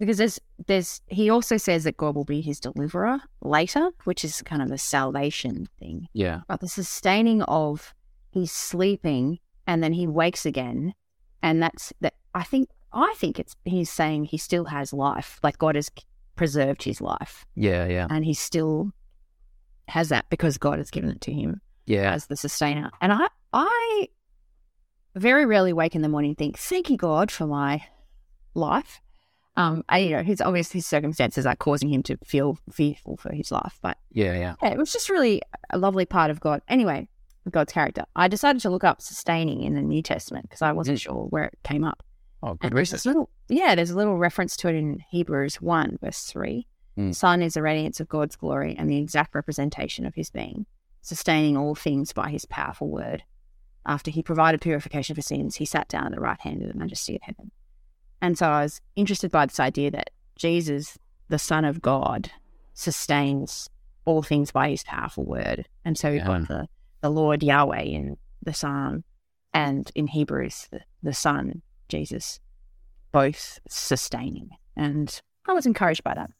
because 0.00 0.16
there's 0.16 0.40
there's 0.66 1.02
he 1.06 1.28
also 1.30 1.58
says 1.58 1.84
that 1.84 1.98
God 1.98 2.16
will 2.16 2.24
be 2.24 2.40
his 2.40 2.58
deliverer 2.58 3.20
later, 3.42 3.90
which 4.04 4.24
is 4.24 4.42
kind 4.42 4.62
of 4.62 4.72
a 4.72 4.78
salvation 4.78 5.68
thing. 5.78 6.08
Yeah, 6.14 6.40
But 6.48 6.60
the 6.60 6.68
sustaining 6.68 7.42
of 7.42 7.94
he's 8.30 8.50
sleeping 8.50 9.38
and 9.66 9.82
then 9.84 9.92
he 9.92 10.06
wakes 10.06 10.46
again, 10.46 10.94
and 11.42 11.62
that's 11.62 11.92
that. 12.00 12.14
I 12.34 12.42
think 12.42 12.70
I 12.92 13.14
think 13.18 13.38
it's 13.38 13.54
he's 13.64 13.90
saying 13.90 14.24
he 14.24 14.38
still 14.38 14.64
has 14.64 14.92
life, 14.92 15.38
like 15.42 15.58
God 15.58 15.76
has 15.76 15.90
preserved 16.34 16.82
his 16.82 17.02
life, 17.02 17.44
yeah, 17.54 17.86
yeah, 17.86 18.06
and 18.10 18.24
he 18.24 18.34
still 18.34 18.90
has 19.86 20.08
that 20.08 20.24
because 20.30 20.56
God 20.56 20.78
has 20.78 20.90
given 20.90 21.10
it 21.10 21.20
to 21.20 21.32
him 21.32 21.60
yeah. 21.86 22.12
as 22.12 22.26
the 22.26 22.36
sustainer. 22.36 22.90
And 23.02 23.12
I 23.12 23.28
I 23.52 24.08
very 25.14 25.44
rarely 25.44 25.74
wake 25.74 25.94
in 25.94 26.00
the 26.00 26.08
morning 26.08 26.30
and 26.30 26.38
think, 26.38 26.56
"Thank 26.56 26.88
you, 26.88 26.96
God, 26.96 27.30
for 27.30 27.46
my 27.46 27.84
life." 28.54 29.02
Um, 29.56 29.84
I, 29.88 29.98
you 29.98 30.10
know, 30.16 30.22
his 30.22 30.40
obvious 30.40 30.70
his 30.72 30.86
circumstances 30.86 31.44
are 31.44 31.56
causing 31.56 31.88
him 31.92 32.02
to 32.04 32.16
feel 32.24 32.58
fearful 32.72 33.16
for 33.16 33.32
his 33.32 33.50
life, 33.50 33.78
but 33.82 33.98
Yeah, 34.12 34.34
yeah. 34.38 34.54
yeah, 34.62 34.70
it 34.70 34.78
was 34.78 34.92
just 34.92 35.10
really 35.10 35.42
a 35.70 35.78
lovely 35.78 36.06
part 36.06 36.30
of 36.30 36.40
God. 36.40 36.62
Anyway, 36.68 37.08
God's 37.50 37.72
character. 37.72 38.04
I 38.14 38.28
decided 38.28 38.62
to 38.62 38.70
look 38.70 38.84
up 38.84 39.02
sustaining 39.02 39.62
in 39.62 39.74
the 39.74 39.82
New 39.82 40.02
Testament 40.02 40.44
because 40.48 40.62
I 40.62 40.72
wasn't 40.72 41.00
sure 41.00 41.26
where 41.30 41.44
it 41.44 41.58
came 41.64 41.84
up. 41.84 42.02
Oh, 42.42 42.54
good 42.54 42.68
And 42.70 42.74
research. 42.74 43.04
little, 43.04 43.28
yeah, 43.48 43.74
there's 43.74 43.90
a 43.90 43.96
little 43.96 44.16
reference 44.16 44.56
to 44.58 44.68
it 44.68 44.74
in 44.74 45.00
Hebrews 45.10 45.60
1, 45.60 45.98
verse 46.02 46.20
3. 46.24 46.66
Mm. 46.98 47.14
Son 47.14 47.42
is 47.42 47.54
the 47.54 47.62
radiance 47.62 48.00
of 48.00 48.08
God's 48.08 48.36
glory 48.36 48.76
and 48.78 48.88
the 48.88 48.98
exact 48.98 49.34
representation 49.34 50.06
of 50.06 50.14
his 50.14 50.30
being, 50.30 50.64
sustaining 51.02 51.56
all 51.56 51.74
things 51.74 52.12
by 52.12 52.30
his 52.30 52.44
powerful 52.46 52.88
word. 52.88 53.24
After 53.84 54.10
he 54.10 54.22
provided 54.22 54.60
purification 54.60 55.16
for 55.16 55.22
sins, 55.22 55.56
he 55.56 55.64
sat 55.64 55.88
down 55.88 56.06
at 56.06 56.12
the 56.14 56.20
right 56.20 56.40
hand 56.40 56.62
of 56.62 56.68
the 56.72 56.78
majesty 56.78 57.16
of 57.16 57.22
heaven. 57.22 57.50
And 58.22 58.36
so 58.36 58.46
I 58.46 58.62
was 58.62 58.80
interested 58.96 59.30
by 59.30 59.46
this 59.46 59.60
idea 59.60 59.90
that 59.92 60.10
Jesus, 60.36 60.98
the 61.28 61.38
Son 61.38 61.64
of 61.64 61.80
God, 61.80 62.30
sustains 62.74 63.68
all 64.04 64.22
things 64.22 64.50
by 64.50 64.70
his 64.70 64.82
powerful 64.82 65.24
word. 65.24 65.68
And 65.84 65.96
so 65.96 66.10
we've 66.10 66.20
Yeah. 66.20 66.26
got 66.26 66.48
the, 66.48 66.68
the 67.00 67.10
Lord 67.10 67.42
Yahweh 67.42 67.82
in 67.82 68.16
the 68.42 68.54
Psalm 68.54 69.04
and 69.52 69.90
in 69.94 70.06
Hebrews, 70.06 70.68
the, 70.70 70.80
the 71.02 71.14
Son, 71.14 71.62
Jesus, 71.88 72.40
both 73.12 73.58
sustaining. 73.68 74.50
And 74.76 75.20
I 75.46 75.52
was 75.52 75.66
encouraged 75.66 76.04
by 76.04 76.14
that. 76.14 76.30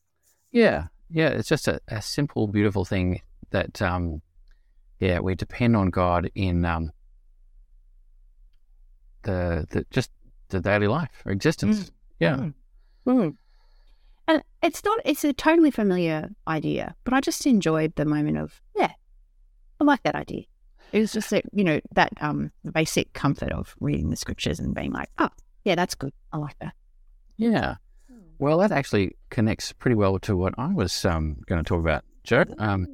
Yeah, 0.52 0.86
yeah. 1.10 1.28
It's 1.28 1.48
just 1.48 1.68
a, 1.68 1.80
a 1.88 2.00
simple, 2.00 2.46
beautiful 2.46 2.84
thing 2.84 3.20
that, 3.50 3.80
um, 3.82 4.22
yeah, 4.98 5.18
we 5.20 5.34
depend 5.34 5.76
on 5.76 5.90
God 5.90 6.30
in 6.34 6.64
um, 6.64 6.92
the 9.22 9.66
the 9.70 9.84
just 9.90 10.10
the 10.50 10.60
daily 10.60 10.86
life 10.86 11.22
or 11.24 11.32
existence. 11.32 11.90
Yeah, 12.18 12.36
Mm. 12.36 12.54
Mm. 13.06 13.36
And 14.28 14.42
it's 14.62 14.84
not, 14.84 15.00
it's 15.04 15.24
a 15.24 15.32
totally 15.32 15.70
familiar 15.70 16.28
idea, 16.46 16.94
but 17.04 17.14
I 17.14 17.20
just 17.20 17.46
enjoyed 17.46 17.94
the 17.96 18.04
moment 18.04 18.38
of, 18.38 18.60
yeah, 18.76 18.92
I 19.80 19.84
like 19.84 20.02
that 20.04 20.14
idea. 20.14 20.44
It 20.92 21.00
was 21.00 21.12
just 21.12 21.30
that, 21.30 21.44
you 21.52 21.64
know, 21.64 21.80
that 21.92 22.12
um 22.20 22.52
basic 22.72 23.12
comfort 23.12 23.52
of 23.52 23.74
reading 23.80 24.10
the 24.10 24.16
scriptures 24.16 24.60
and 24.60 24.74
being 24.74 24.92
like, 24.92 25.08
oh, 25.18 25.30
yeah, 25.64 25.74
that's 25.74 25.94
good. 25.94 26.12
I 26.32 26.36
like 26.38 26.58
that. 26.60 26.74
yeah. 27.36 27.76
Well, 28.38 28.56
that 28.58 28.72
actually 28.72 29.16
connects 29.28 29.70
pretty 29.72 29.94
well 29.96 30.18
to 30.20 30.34
what 30.34 30.54
I 30.56 30.72
was 30.72 31.04
um, 31.04 31.36
going 31.46 31.62
to 31.62 31.68
talk 31.68 31.80
about, 31.80 32.04
Jo. 32.24 32.44
Um, 32.58 32.86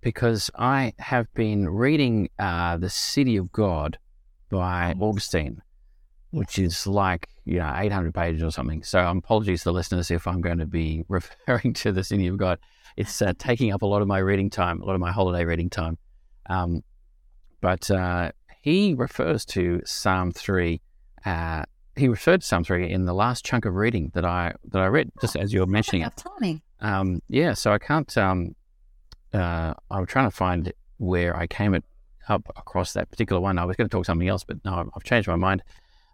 because 0.00 0.50
I 0.58 0.94
have 0.98 1.32
been 1.34 1.68
reading 1.68 2.28
uh, 2.40 2.76
The 2.76 2.90
City 2.90 3.36
of 3.36 3.52
God 3.52 3.98
by 4.50 4.94
Augustine, 4.98 5.62
which 6.30 6.58
is 6.58 6.86
like, 6.86 7.28
you 7.44 7.58
know, 7.58 7.72
800 7.74 8.14
pages 8.14 8.42
or 8.42 8.50
something. 8.50 8.82
So 8.82 9.00
um, 9.00 9.18
apologies 9.18 9.60
to 9.60 9.64
the 9.64 9.72
listeners 9.72 10.10
if 10.10 10.26
I'm 10.26 10.40
going 10.40 10.58
to 10.58 10.66
be 10.66 11.04
referring 11.08 11.72
to 11.74 11.92
The 11.92 12.04
City 12.04 12.26
of 12.26 12.36
God. 12.36 12.58
It's 12.96 13.22
uh, 13.22 13.32
taking 13.38 13.72
up 13.72 13.82
a 13.82 13.86
lot 13.86 14.02
of 14.02 14.08
my 14.08 14.18
reading 14.18 14.50
time, 14.50 14.82
a 14.82 14.84
lot 14.84 14.94
of 14.94 15.00
my 15.00 15.12
holiday 15.12 15.44
reading 15.44 15.70
time. 15.70 15.98
Um, 16.50 16.82
but 17.60 17.90
uh, 17.90 18.32
he 18.62 18.94
refers 18.94 19.44
to 19.46 19.80
Psalm 19.84 20.32
3. 20.32 20.80
Uh, 21.24 21.64
he 21.96 22.08
referred 22.08 22.40
to 22.42 22.46
Psalm 22.46 22.64
3 22.64 22.90
in 22.90 23.04
the 23.04 23.14
last 23.14 23.44
chunk 23.44 23.64
of 23.64 23.74
reading 23.74 24.10
that 24.14 24.24
I 24.24 24.54
that 24.64 24.80
I 24.80 24.86
read, 24.86 25.10
just 25.20 25.36
as 25.36 25.52
you 25.52 25.60
were 25.60 25.66
mentioning 25.78 26.02
it. 26.02 26.12
Timing. 26.16 26.62
Um, 26.80 27.20
yeah, 27.28 27.54
so 27.54 27.72
I 27.72 27.78
can't. 27.78 28.16
Um, 28.16 28.54
uh, 29.32 29.74
I'm 29.90 30.06
trying 30.06 30.30
to 30.30 30.34
find 30.34 30.72
where 30.98 31.36
I 31.36 31.46
came 31.46 31.74
it 31.74 31.84
up 32.28 32.48
across 32.56 32.92
that 32.92 33.10
particular 33.10 33.40
one. 33.40 33.58
I 33.58 33.64
was 33.64 33.76
going 33.76 33.88
to 33.88 33.94
talk 33.94 34.04
something 34.04 34.28
else, 34.28 34.44
but 34.44 34.58
no, 34.64 34.90
I've 34.94 35.04
changed 35.04 35.28
my 35.28 35.36
mind. 35.36 35.62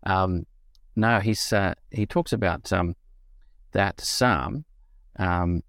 Um, 0.05 0.47
no, 0.97 1.21
he's 1.21 1.53
uh, 1.53 1.75
he 1.91 2.07
talks 2.07 2.33
about 2.33 2.73
um, 2.73 2.95
that 3.73 4.01
psalm, 4.01 4.65
um, 5.19 5.63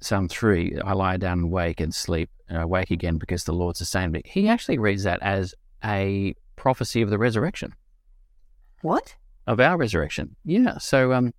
Psalm 0.00 0.28
three. 0.28 0.78
I 0.84 0.92
lie 0.92 1.16
down 1.16 1.38
and 1.38 1.50
wake 1.50 1.80
and 1.80 1.94
sleep, 1.94 2.30
and 2.48 2.58
I 2.58 2.64
wake 2.64 2.90
again 2.90 3.18
because 3.18 3.44
the 3.44 3.52
Lord 3.52 3.76
sustained 3.76 4.12
me. 4.12 4.22
He 4.24 4.48
actually 4.48 4.78
reads 4.78 5.04
that 5.04 5.20
as 5.22 5.54
a 5.84 6.34
prophecy 6.56 7.02
of 7.02 7.10
the 7.10 7.18
resurrection, 7.18 7.74
What? 8.82 9.14
of 9.46 9.60
our 9.60 9.76
resurrection. 9.76 10.36
Yeah. 10.44 10.78
So 10.78 11.12
um, 11.12 11.32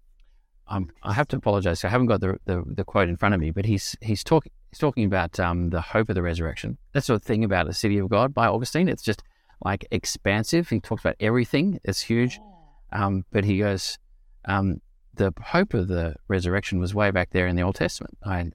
um, 0.68 0.90
I 1.04 1.14
have 1.14 1.28
to 1.30 1.38
apologize. 1.38 1.84
I 1.84 1.90
haven't 1.90 2.08
got 2.08 2.22
the, 2.22 2.38
the 2.46 2.64
the 2.66 2.84
quote 2.84 3.10
in 3.10 3.18
front 3.18 3.36
of 3.36 3.42
me, 3.42 3.52
but 3.52 3.66
he's 3.66 3.96
he's 4.02 4.24
talking 4.24 4.52
he's 4.72 4.80
talking 4.80 5.06
about 5.06 5.40
um, 5.40 5.70
the 5.70 5.82
hope 5.82 6.10
of 6.10 6.16
the 6.16 6.22
resurrection. 6.24 6.78
That's 6.94 7.08
the 7.08 7.20
thing 7.20 7.44
about 7.44 7.68
the 7.68 7.74
city 7.74 7.98
of 7.98 8.10
God 8.10 8.34
by 8.34 8.48
Augustine. 8.48 8.88
It's 8.90 9.04
just 9.04 9.24
like 9.64 9.88
expansive. 9.92 10.70
He 10.70 10.80
talks 10.80 11.02
about 11.02 11.16
everything. 11.20 11.80
It's 11.84 12.02
huge. 12.02 12.40
Um, 12.92 13.26
but 13.32 13.44
he 13.44 13.60
goes, 13.60 13.98
um, 14.46 14.82
the 15.14 15.34
hope 15.42 15.74
of 15.74 15.88
the 15.88 16.16
resurrection 16.28 16.80
was 16.80 16.96
way 16.96 17.12
back 17.12 17.30
there 17.32 17.48
in 17.48 17.56
the 17.56 17.62
Old 17.62 17.76
Testament. 17.76 18.18
I, 18.24 18.52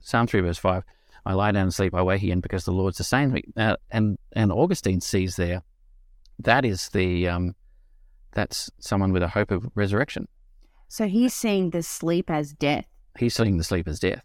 Psalm 0.00 0.26
three 0.26 0.40
verse 0.40 0.58
five. 0.58 0.82
I 1.26 1.34
lie 1.34 1.52
down 1.52 1.64
and 1.64 1.74
sleep. 1.74 1.94
I 1.94 2.02
wake 2.02 2.22
again 2.22 2.40
because 2.40 2.64
the 2.64 2.72
Lord 2.72 2.94
sustains 2.94 3.32
me. 3.32 3.42
Uh, 3.56 3.76
and 3.90 4.16
and 4.32 4.50
Augustine 4.50 5.00
sees 5.00 5.36
there 5.36 5.62
that 6.44 6.64
is 6.64 6.88
the 6.90 7.28
um, 7.28 7.54
that's 8.32 8.70
someone 8.78 9.12
with 9.12 9.22
a 9.22 9.28
hope 9.28 9.50
of 9.50 9.66
resurrection. 9.74 10.26
So 10.88 11.06
he's 11.06 11.34
seeing 11.34 11.70
the 11.70 11.82
sleep 11.82 12.30
as 12.30 12.52
death. 12.52 12.86
He's 13.18 13.34
seeing 13.34 13.58
the 13.58 13.64
sleep 13.64 13.86
as 13.86 14.00
death. 14.00 14.24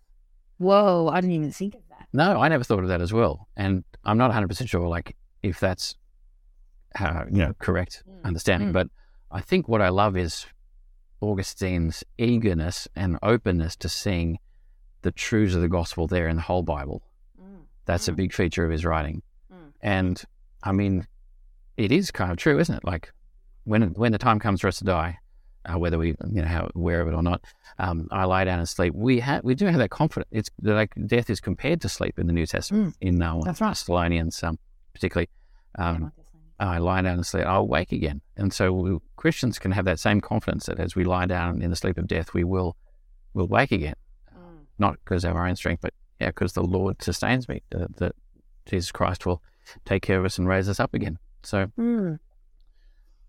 Whoa, 0.58 1.10
I 1.10 1.22
didn't 1.22 1.36
even 1.36 1.52
think 1.52 1.76
of 1.76 1.82
that. 1.90 2.08
No, 2.14 2.42
I 2.42 2.48
never 2.48 2.64
thought 2.64 2.84
of 2.84 2.88
that 2.88 3.02
as 3.02 3.12
well, 3.12 3.48
and 3.58 3.84
I'm 4.04 4.18
not 4.18 4.28
100 4.28 4.48
percent 4.48 4.70
sure, 4.70 4.88
like 4.88 5.16
if 5.44 5.60
that's 5.60 5.96
how 6.96 7.26
you 7.30 7.38
know 7.40 7.54
correct 7.60 8.04
understanding. 8.24 8.70
Mm. 8.70 8.74
But 8.74 8.88
I 9.32 9.42
think 9.42 9.68
what 9.68 9.82
I 9.82 9.90
love 9.90 10.18
is 10.18 10.46
Augustine's 11.22 12.04
eagerness 12.18 12.88
and 12.96 13.18
openness 13.24 13.76
to 13.78 13.90
seeing 13.90 14.40
the 15.02 15.12
truths 15.12 15.56
of 15.56 15.62
the 15.62 15.68
gospel 15.70 16.08
there 16.08 16.28
in 16.28 16.36
the 16.36 16.42
whole 16.42 16.64
Bible. 16.64 17.04
That's 17.86 18.08
a 18.08 18.12
Mm. 18.14 18.16
big 18.16 18.34
feature 18.34 18.66
of 18.66 18.72
his 18.72 18.84
writing, 18.84 19.22
Mm. 19.52 19.74
and 19.82 20.24
I 20.64 20.72
mean, 20.72 21.06
it 21.78 21.92
is 21.92 22.10
kind 22.10 22.32
of 22.32 22.38
true, 22.38 22.58
isn't 22.60 22.76
it? 22.76 22.84
Like 22.84 23.14
when 23.66 23.84
when 23.94 24.12
the 24.12 24.18
time 24.18 24.40
comes 24.40 24.62
for 24.62 24.68
us 24.68 24.78
to 24.80 24.84
die, 24.86 25.20
uh, 25.66 25.78
whether 25.78 25.98
we 26.00 26.10
you 26.10 26.42
know 26.42 26.46
how 26.46 26.70
aware 26.74 27.02
of 27.02 27.08
it 27.08 27.14
or 27.14 27.22
not, 27.22 27.44
um, 27.78 28.08
I 28.12 28.24
lie 28.26 28.46
down 28.46 28.58
and 28.60 28.68
sleep. 28.68 28.96
We 28.96 29.20
have 29.20 29.44
we 29.44 29.54
do 29.54 29.66
have 29.68 29.78
that 29.78 29.90
confidence. 29.92 30.30
It's 30.32 30.50
like 30.64 30.94
death 31.06 31.30
is 31.30 31.40
compared 31.40 31.82
to 31.82 31.90
sleep 31.90 32.18
in 32.18 32.26
the 32.26 32.34
New 32.34 32.48
Testament 32.48 32.96
in 33.02 33.22
uh, 33.22 33.42
That's 33.44 33.62
right. 33.62 33.70
Thessalonians, 33.70 34.42
um, 34.44 34.58
particularly. 34.94 35.30
Um, 35.78 36.12
I 36.60 36.78
lie 36.78 37.02
down 37.02 37.16
and 37.16 37.26
sleep. 37.26 37.46
I'll 37.46 37.68
wake 37.68 37.92
again, 37.92 38.22
and 38.38 38.54
so 38.54 38.72
we, 38.72 38.98
Christians 39.18 39.60
can 39.60 39.72
have 39.72 39.86
that 39.86 40.00
same 40.00 40.22
confidence 40.22 40.66
that 40.68 40.80
as 40.80 40.96
we 40.96 41.04
lie 41.04 41.26
down 41.26 41.62
in 41.62 41.70
the 41.70 41.76
sleep 41.76 41.98
of 41.98 42.08
death, 42.08 42.34
we 42.34 42.44
will 42.44 42.78
will 43.34 43.48
wake 43.48 43.72
again, 43.74 43.96
not 44.80 44.98
because 45.04 45.26
of 45.26 45.36
our 45.36 45.46
own 45.48 45.56
strength, 45.56 45.82
but 45.82 45.94
yeah, 46.22 46.28
because 46.28 46.54
the 46.54 46.64
Lord 46.64 47.02
sustains 47.04 47.50
me. 47.50 47.62
That, 47.72 47.98
that 47.98 48.16
Jesus 48.66 48.92
Christ 48.92 49.26
will 49.26 49.42
take 49.84 50.02
care 50.04 50.18
of 50.20 50.26
us 50.26 50.38
and 50.38 50.48
raise 50.48 50.70
us 50.70 50.80
up 50.80 50.94
again. 50.94 51.18
So 51.44 51.68
Mm. 51.78 52.20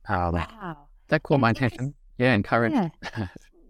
um, 0.09 0.33
Wow. 0.35 0.87
that 1.09 1.23
caught 1.25 1.41
my 1.41 1.51
attention. 1.51 1.95
Yeah, 2.19 2.35
encourage. 2.35 2.73
Yeah. 2.73 2.89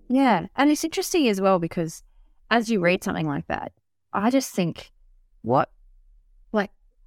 Yeah. 0.09 0.47
And 0.55 0.71
it's 0.71 0.85
interesting 0.85 1.27
as 1.29 1.41
well 1.41 1.59
because 1.59 2.05
as 2.51 2.71
you 2.71 2.79
read 2.79 3.03
something 3.03 3.27
like 3.27 3.49
that, 3.49 3.73
I 4.13 4.31
just 4.31 4.55
think, 4.55 4.93
what, 5.43 5.69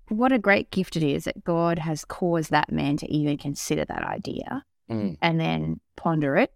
what 0.09 0.31
a 0.31 0.39
great 0.39 0.71
gift 0.71 0.95
it 0.95 1.03
is 1.03 1.23
that 1.25 1.43
God 1.43 1.79
has 1.79 2.03
caused 2.05 2.51
that 2.51 2.71
man 2.71 2.97
to 2.97 3.11
even 3.11 3.37
consider 3.37 3.85
that 3.85 4.03
idea 4.03 4.63
Mm. 4.89 5.17
and 5.21 5.39
then 5.39 5.79
ponder 5.95 6.35
it, 6.35 6.51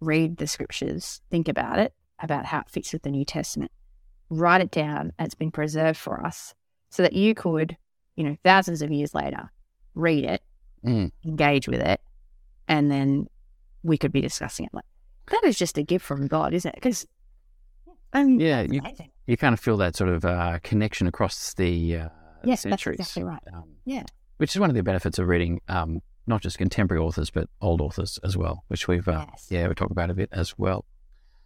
read 0.00 0.38
the 0.38 0.46
scriptures, 0.46 1.20
think 1.30 1.48
about 1.48 1.78
it, 1.78 1.92
about 2.18 2.46
how 2.46 2.60
it 2.60 2.70
fits 2.70 2.92
with 2.94 3.02
the 3.02 3.10
New 3.10 3.26
Testament, 3.26 3.70
write 4.30 4.62
it 4.62 4.70
down. 4.70 5.12
and 5.18 5.26
It's 5.26 5.34
been 5.34 5.50
preserved 5.50 5.98
for 5.98 6.24
us 6.24 6.54
so 6.88 7.02
that 7.02 7.12
you 7.12 7.34
could, 7.34 7.76
you 8.16 8.24
know, 8.24 8.36
thousands 8.42 8.80
of 8.80 8.90
years 8.90 9.14
later, 9.14 9.50
read 9.94 10.24
it, 10.24 10.42
Mm. 10.82 11.12
engage 11.26 11.68
with 11.68 11.80
it, 11.80 12.00
and 12.66 12.90
then 12.90 13.26
we 13.82 13.98
could 13.98 14.12
be 14.12 14.20
discussing 14.22 14.64
it. 14.66 14.72
Like 14.72 14.84
that 15.30 15.44
is 15.44 15.58
just 15.58 15.76
a 15.76 15.82
gift 15.82 16.04
from 16.06 16.26
God, 16.26 16.54
isn't 16.54 16.68
it? 16.70 16.74
Because 16.74 17.06
um, 18.14 18.40
Yeah, 18.40 18.62
you, 18.62 18.80
you 19.26 19.36
kind 19.36 19.52
of 19.52 19.60
feel 19.60 19.76
that 19.78 19.96
sort 19.96 20.08
of 20.10 20.24
uh, 20.24 20.58
connection 20.62 21.06
across 21.06 21.52
the 21.54 21.96
uh, 21.98 22.08
Yes, 22.46 22.62
that's 22.62 22.70
centuries. 22.82 23.00
exactly 23.00 23.24
right. 23.24 23.42
Um, 23.52 23.64
Yeah. 23.84 24.04
which 24.38 24.54
is 24.54 24.60
one 24.60 24.70
of 24.70 24.76
the 24.76 24.82
benefits 24.82 25.18
of 25.18 25.28
reading 25.28 25.60
um, 25.68 26.00
not 26.26 26.40
just 26.42 26.56
contemporary 26.58 27.02
authors 27.02 27.30
but 27.30 27.48
old 27.60 27.80
authors 27.80 28.18
as 28.24 28.36
well, 28.36 28.64
which 28.68 28.88
we've 28.88 29.06
uh, 29.08 29.26
Yes. 29.30 29.46
yeah 29.50 29.68
we 29.68 29.74
talk 29.74 29.90
about 29.90 30.10
a 30.10 30.14
bit 30.14 30.28
as 30.32 30.58
well. 30.58 30.84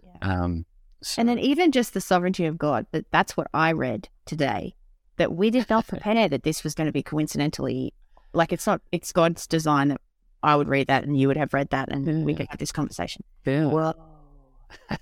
Yeah. 0.05 0.13
Um, 0.23 0.65
so- 1.03 1.21
And 1.21 1.29
then 1.29 1.39
even 1.39 1.71
just 1.73 1.95
the 1.95 2.01
sovereignty 2.01 2.45
of 2.47 2.59
God, 2.59 2.87
that 2.93 3.07
that's 3.11 3.37
what 3.37 3.47
I 3.55 3.73
read 3.73 4.09
today. 4.27 4.75
That 5.17 5.33
we 5.35 5.51
did 5.51 5.69
not 5.69 5.87
prepare 5.93 6.29
that 6.29 6.43
this 6.45 6.63
was 6.65 6.75
going 6.75 6.87
to 6.87 6.93
be 6.93 7.03
coincidentally, 7.03 7.93
like 8.33 8.53
it's 8.53 8.67
not, 8.67 8.81
it's 8.93 9.11
God's 9.13 9.47
design 9.47 9.89
that 9.89 10.01
I 10.43 10.55
would 10.55 10.69
read 10.69 10.87
that 10.87 11.03
and 11.05 11.19
you 11.19 11.27
would 11.29 11.37
have 11.37 11.53
read 11.53 11.71
that 11.71 11.89
and 11.91 12.25
we 12.25 12.33
Yeah. 12.33 12.39
could 12.39 12.47
have 12.51 12.59
this 12.61 12.71
conversation. 12.73 13.25
yeah, 13.45 13.67
Whoa. 13.67 13.95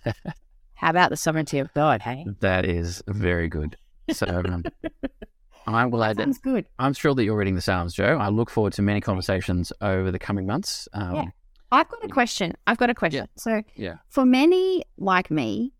How 0.74 0.90
about 0.90 1.10
the 1.10 1.16
sovereignty 1.16 1.58
of 1.58 1.72
God, 1.74 2.02
hey? 2.02 2.24
that 2.40 2.64
is 2.66 3.02
very 3.08 3.48
good. 3.48 3.76
So 4.12 4.26
um, 4.26 4.64
I'm 5.66 5.90
glad 5.90 6.16
that 6.16 6.24
Sounds 6.24 6.38
good. 6.38 6.66
I'm 6.78 6.94
thrilled 6.94 7.18
that 7.18 7.24
you're 7.24 7.36
reading 7.36 7.54
the 7.56 7.60
Psalms, 7.60 7.94
Jo. 7.94 8.18
I 8.18 8.28
look 8.28 8.50
forward 8.50 8.72
to 8.74 8.82
many 8.82 9.00
conversations 9.00 9.72
over 9.80 10.10
the 10.10 10.18
coming 10.18 10.46
months. 10.46 10.88
Um, 10.92 11.14
Yeah. 11.14 11.24
I've 11.72 11.88
got 11.88 12.04
a 12.04 12.08
question. 12.08 12.52
I've 12.66 12.78
got 12.78 12.90
a 12.90 12.94
question. 12.94 13.26
So, 13.36 13.62
Yeah. 13.74 13.96
for 14.08 14.24
many 14.24 14.84
like 14.98 15.30
me, 15.30 15.72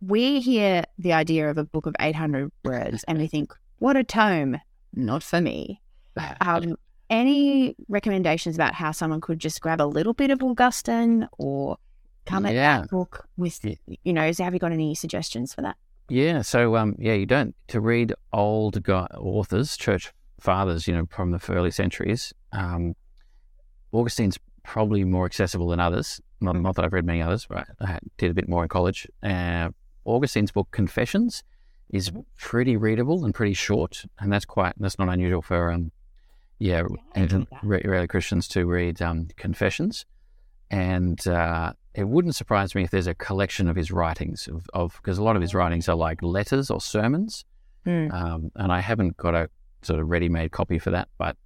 we 0.00 0.40
hear 0.40 0.82
the 0.98 1.12
idea 1.12 1.48
of 1.50 1.58
a 1.58 1.64
book 1.64 1.86
of 1.86 1.94
800 2.00 2.50
words 2.64 3.04
and 3.04 3.18
we 3.18 3.26
think, 3.34 3.52
what 3.78 3.96
a 3.96 4.02
tome. 4.04 4.58
Not 4.94 5.22
for 5.22 5.40
me. 5.40 5.80
Um, 6.40 6.76
any 7.08 7.74
recommendations 7.88 8.54
about 8.56 8.74
how 8.74 8.92
someone 8.92 9.20
could 9.20 9.38
just 9.38 9.60
grab 9.60 9.80
a 9.80 9.84
little 9.86 10.12
bit 10.14 10.30
of 10.30 10.42
Augustine 10.42 11.26
or 11.38 11.76
come 12.26 12.46
at 12.46 12.54
Yeah. 12.54 12.80
that 12.80 12.90
book 12.90 13.26
with, 13.36 13.58
Yeah. 13.64 13.74
you 14.04 14.12
know, 14.12 14.24
is, 14.26 14.38
have 14.38 14.52
you 14.52 14.60
got 14.60 14.72
any 14.72 14.94
suggestions 14.94 15.52
for 15.54 15.62
that? 15.62 15.76
Yeah, 16.10 16.42
so 16.42 16.76
um, 16.76 16.96
yeah, 16.98 17.14
you 17.14 17.26
don't 17.26 17.54
to 17.68 17.80
read 17.80 18.14
old 18.32 18.82
guy, 18.82 19.06
authors, 19.16 19.76
church 19.76 20.12
fathers, 20.40 20.88
you 20.88 20.94
know, 20.94 21.06
from 21.08 21.30
the 21.30 21.40
early 21.48 21.70
centuries. 21.70 22.34
Um, 22.52 22.94
Augustine's 23.92 24.38
probably 24.64 25.04
more 25.04 25.24
accessible 25.24 25.68
than 25.68 25.80
others. 25.80 26.20
Not, 26.40 26.56
not 26.56 26.74
that 26.76 26.84
I've 26.84 26.92
read 26.92 27.04
many 27.04 27.22
others, 27.22 27.46
but 27.48 27.68
I 27.80 27.98
did 28.18 28.30
a 28.30 28.34
bit 28.34 28.48
more 28.48 28.62
in 28.62 28.68
college. 28.68 29.06
Uh, 29.22 29.70
Augustine's 30.04 30.50
book 30.50 30.68
Confessions 30.72 31.44
is 31.90 32.10
pretty 32.38 32.76
readable 32.76 33.24
and 33.24 33.34
pretty 33.34 33.54
short, 33.54 34.04
and 34.18 34.32
that's 34.32 34.44
quite 34.44 34.74
that's 34.78 34.98
not 34.98 35.08
unusual 35.08 35.42
for 35.42 35.70
um, 35.70 35.92
yeah, 36.58 36.82
and 37.14 37.46
re- 37.62 37.82
early 37.84 38.06
Christians 38.06 38.46
to 38.48 38.66
read 38.66 39.00
um, 39.02 39.28
Confessions. 39.36 40.06
And 40.70 41.26
uh, 41.26 41.72
it 41.94 42.04
wouldn't 42.08 42.36
surprise 42.36 42.74
me 42.74 42.84
if 42.84 42.90
there's 42.90 43.06
a 43.08 43.14
collection 43.14 43.68
of 43.68 43.76
his 43.76 43.90
writings 43.90 44.48
of 44.74 44.94
because 44.96 45.18
a 45.18 45.22
lot 45.22 45.36
of 45.36 45.42
his 45.42 45.54
writings 45.54 45.88
are 45.88 45.96
like 45.96 46.22
letters 46.22 46.70
or 46.70 46.80
sermons, 46.80 47.44
Hmm. 47.84 48.08
um, 48.12 48.50
and 48.56 48.70
I 48.70 48.80
haven't 48.80 49.16
got 49.16 49.34
a 49.34 49.48
sort 49.82 49.98
of 50.00 50.08
ready-made 50.08 50.52
copy 50.52 50.78
for 50.78 50.90
that. 50.90 51.08
But 51.18 51.36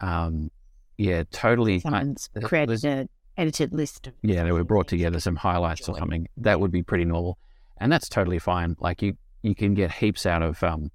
um, 0.00 0.50
yeah, 0.96 1.24
totally. 1.30 1.80
Someone's 1.80 2.30
there 2.34 2.42
created 2.42 2.84
an 2.84 3.08
edited 3.36 3.72
list 3.72 4.06
of. 4.06 4.14
yeah, 4.22 4.42
they 4.44 4.52
were 4.52 4.64
brought 4.64 4.88
together 4.88 5.20
some 5.20 5.36
highlights 5.36 5.88
or 5.88 5.96
something. 5.98 6.26
That 6.38 6.60
would 6.60 6.70
be 6.72 6.82
pretty 6.82 7.04
normal, 7.04 7.38
and 7.78 7.92
that's 7.92 8.08
totally 8.08 8.38
fine. 8.38 8.76
Like 8.80 9.02
you, 9.02 9.16
you 9.42 9.54
can 9.54 9.74
get 9.74 9.92
heaps 9.92 10.26
out 10.26 10.42
of 10.42 10.62
um, 10.62 10.90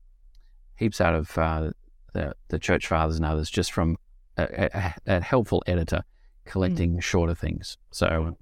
heaps 0.76 1.00
out 1.00 1.14
of 1.16 1.38
uh, 1.38 1.72
the 2.14 2.34
the 2.50 2.60
church 2.60 2.88
fathers 2.88 3.16
and 3.18 3.26
others 3.26 3.50
just 3.50 3.72
from 3.72 3.98
a, 4.38 4.70
a, 4.76 4.94
a 5.18 5.22
helpful 5.22 5.64
editor 5.68 6.04
collecting 6.46 7.00
shorter 7.00 7.36
things. 7.36 7.78
So 7.92 8.08
Mm. 8.08 8.36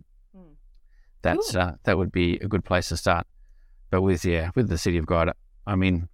That's 1.26 1.56
uh, 1.56 1.74
that 1.84 1.98
would 1.98 2.12
be 2.12 2.38
a 2.40 2.48
good 2.48 2.64
place 2.64 2.90
to 2.90 2.98
start. 2.98 3.26
But 3.90 4.02
with 4.02 4.24
yeah, 4.26 4.52
with 4.56 4.68
the 4.70 4.78
City 4.78 4.98
of 4.98 5.06
God, 5.06 5.32
I 5.68 5.76
mean, 5.76 6.08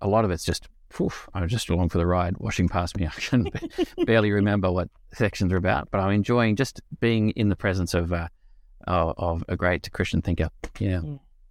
a 0.00 0.08
lot 0.08 0.24
of 0.24 0.30
it's 0.30 0.44
just 0.44 0.68
phew, 0.90 1.10
I 1.32 1.40
was 1.42 1.50
just 1.50 1.68
along 1.70 1.88
for 1.88 1.98
the 1.98 2.06
ride, 2.06 2.36
washing 2.38 2.68
past 2.68 2.96
me. 2.96 3.06
I 3.16 3.20
can 3.20 3.48
barely 4.06 4.30
remember 4.32 4.70
what 4.70 4.88
sections 5.12 5.52
are 5.52 5.56
about, 5.56 5.90
but 5.90 5.98
I'm 6.00 6.12
enjoying 6.12 6.56
just 6.56 6.80
being 7.00 7.30
in 7.30 7.48
the 7.48 7.56
presence 7.56 7.94
of 7.94 8.12
uh, 8.12 8.28
of, 8.86 9.42
a 9.48 9.56
great 9.56 9.90
Christian 9.92 10.20
thinker. 10.22 10.50
Yeah. 10.78 11.00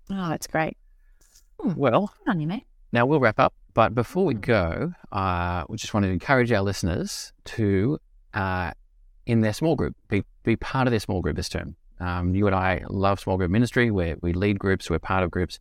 Oh, 0.10 0.32
it's 0.32 0.48
great. 0.48 0.78
Well, 1.60 2.14
Good 2.26 2.32
on 2.32 2.40
you, 2.42 2.48
mate. 2.48 2.66
now 2.92 3.06
we'll 3.06 3.20
wrap 3.20 3.40
up, 3.40 3.54
but 3.74 3.96
before 3.96 4.26
we 4.26 4.36
Mm. 4.36 4.42
go, 4.42 4.94
uh, 5.12 5.64
we 5.70 5.78
just 5.78 5.94
want 5.94 6.06
to 6.06 6.10
encourage 6.12 6.52
our 6.52 6.62
listeners 6.62 7.32
to, 7.46 8.00
uh, 8.34 8.72
in 9.26 9.42
their 9.42 9.54
small 9.54 9.76
group, 9.76 9.96
be 10.10 10.24
be 10.44 10.56
part 10.58 10.88
of 10.88 10.92
their 10.92 11.00
small 11.00 11.22
group 11.22 11.36
this 11.38 11.48
term. 11.50 11.76
Um, 12.04 12.36
you 12.36 12.48
and 12.48 12.56
I 12.56 12.84
love 12.90 13.22
small 13.22 13.38
group 13.38 13.50
ministry, 13.50 13.90
where 13.90 14.18
we 14.22 14.34
lead 14.34 14.60
groups, 14.60 14.90
we're 14.90 15.00
part 15.00 15.24
of 15.24 15.32
groups. 15.32 15.60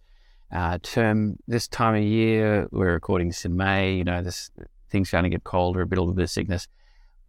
Uh, 0.51 0.79
term 0.83 1.37
this 1.47 1.69
time 1.69 1.95
of 1.95 2.03
year, 2.03 2.69
we're 2.73 2.93
recording 2.93 3.29
this 3.29 3.45
in 3.45 3.57
May. 3.57 3.95
You 3.95 4.05
know, 4.05 4.23
this 4.23 4.51
things 4.91 5.11
going 5.11 5.23
to 5.23 5.31
get 5.31 5.45
colder, 5.45 5.83
a 5.83 5.87
bit, 5.87 5.99
a 5.99 6.03
little 6.03 6.15
bit 6.15 6.25
of 6.25 6.31
sickness. 6.31 6.67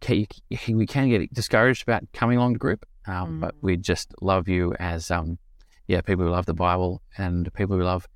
Can, 0.00 0.26
you, 0.50 0.76
we 0.76 0.86
can 0.86 1.08
get 1.08 1.32
discouraged 1.32 1.84
about 1.84 2.02
coming 2.12 2.38
along 2.38 2.54
to 2.54 2.58
group, 2.58 2.84
um, 3.06 3.40
but 3.40 3.54
we 3.62 3.76
just 3.76 4.12
love 4.20 4.48
you 4.48 4.74
as, 4.80 5.10
um, 5.10 5.38
yeah, 5.86 6.00
people 6.00 6.24
who 6.24 6.30
love 6.30 6.46
the 6.46 6.52
Bible 6.52 7.00
and 7.16 7.52
people 7.54 7.76
who 7.76 7.84
love 7.84 8.08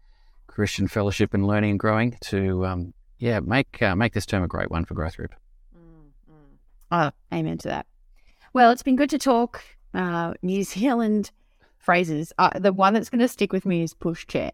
Christian 0.49 0.89
fellowship 0.89 1.33
and 1.33 1.47
learning 1.47 1.71
and 1.71 1.79
growing. 1.79 2.19
To, 2.23 2.67
um, 2.67 2.93
yeah, 3.19 3.39
make 3.39 3.81
uh, 3.81 3.95
make 3.95 4.15
this 4.15 4.27
term 4.27 4.43
a 4.43 4.49
great 4.49 4.71
one 4.71 4.85
for 4.85 4.95
growth 4.95 5.17
group. 5.17 5.35
Oh, 6.91 7.11
amen 7.33 7.59
to 7.59 7.69
that. 7.69 7.87
Well, 8.53 8.73
it's 8.73 8.83
been 8.83 8.97
good 8.97 9.11
to 9.11 9.19
talk 9.19 9.63
uh, 9.99 10.33
New 10.41 10.65
Zealand 10.65 11.31
phrases. 11.77 12.33
Uh, 12.39 12.59
the 12.59 12.73
one 12.73 12.95
that's 12.95 13.11
going 13.11 13.21
to 13.21 13.29
stick 13.29 13.53
with 13.53 13.67
me 13.67 13.83
is 13.83 13.93
push 13.93 14.27
chair. 14.27 14.51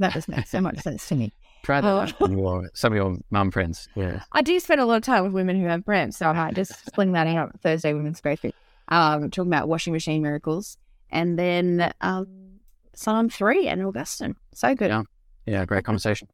That 0.00 0.12
just 0.12 0.28
makes 0.28 0.50
so 0.50 0.60
much 0.60 0.80
sense 0.80 1.06
to 1.08 1.14
me. 1.14 1.32
Try 1.62 1.80
that 1.80 2.20
with 2.20 2.30
your, 2.30 2.70
some 2.74 2.92
of 2.92 2.96
your 2.96 3.16
mum 3.30 3.50
friends. 3.50 3.88
Yeah. 3.94 4.22
I 4.32 4.42
do 4.42 4.58
spend 4.60 4.80
a 4.80 4.84
lot 4.84 4.96
of 4.96 5.02
time 5.02 5.24
with 5.24 5.32
women 5.32 5.60
who 5.60 5.66
have 5.66 5.84
cramps, 5.84 6.16
so 6.16 6.26
I 6.28 6.32
might 6.32 6.54
just 6.54 6.94
sling 6.94 7.12
that 7.12 7.26
out 7.26 7.60
Thursday 7.60 7.92
Women's 7.92 8.20
Growth 8.20 8.40
Group. 8.40 8.54
Um, 8.88 9.30
talking 9.30 9.52
about 9.52 9.68
washing 9.68 9.92
machine 9.92 10.22
miracles, 10.22 10.76
and 11.10 11.38
then 11.38 11.92
um, 12.00 12.60
Psalm 12.94 13.28
three 13.28 13.66
and 13.68 13.84
Augustine. 13.84 14.36
So 14.54 14.74
good. 14.74 14.90
Yeah. 14.90 15.02
Yeah, 15.44 15.64
great 15.64 15.84
conversation. 15.84 16.28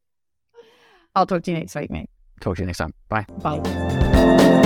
I'll 1.15 1.27
talk 1.27 1.43
to 1.45 1.51
you 1.51 1.59
next 1.59 1.75
week, 1.75 1.91
mate. 1.91 2.11
Talk 2.41 2.57
to 2.57 2.63
you 2.63 2.67
next 2.67 2.79
time. 2.79 2.93
Bye. 3.09 3.27
Bye. 3.43 4.62